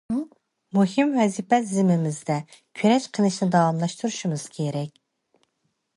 [0.77, 2.39] مۇھىم ۋەزىپە زىممىمىزدە،
[2.81, 4.93] كۈرەش قىلىشنى داۋاملاشتۇرۇشىمىز كېرەك.